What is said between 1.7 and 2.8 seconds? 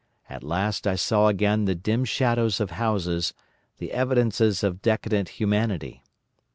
dim shadows of